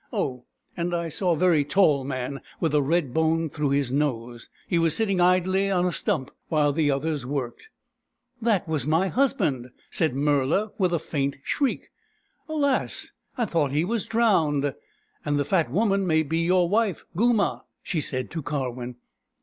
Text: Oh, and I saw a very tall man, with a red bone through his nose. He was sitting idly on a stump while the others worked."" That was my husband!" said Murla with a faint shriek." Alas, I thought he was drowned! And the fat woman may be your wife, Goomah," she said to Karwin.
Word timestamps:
Oh, 0.11 0.45
and 0.75 0.95
I 0.95 1.09
saw 1.09 1.33
a 1.33 1.37
very 1.37 1.63
tall 1.63 2.03
man, 2.03 2.41
with 2.59 2.73
a 2.73 2.81
red 2.81 3.13
bone 3.13 3.51
through 3.51 3.69
his 3.69 3.91
nose. 3.91 4.49
He 4.67 4.79
was 4.79 4.95
sitting 4.95 5.21
idly 5.21 5.69
on 5.69 5.85
a 5.85 5.91
stump 5.91 6.31
while 6.49 6.73
the 6.73 6.89
others 6.89 7.23
worked."" 7.23 7.69
That 8.41 8.67
was 8.67 8.87
my 8.87 9.09
husband!" 9.09 9.69
said 9.91 10.15
Murla 10.15 10.71
with 10.79 10.91
a 10.91 10.97
faint 10.97 11.37
shriek." 11.43 11.91
Alas, 12.49 13.11
I 13.37 13.45
thought 13.45 13.71
he 13.73 13.85
was 13.85 14.07
drowned! 14.07 14.73
And 15.23 15.37
the 15.37 15.45
fat 15.45 15.69
woman 15.69 16.07
may 16.07 16.23
be 16.23 16.39
your 16.39 16.67
wife, 16.67 17.05
Goomah," 17.15 17.61
she 17.83 18.01
said 18.01 18.31
to 18.31 18.41
Karwin. 18.41 18.95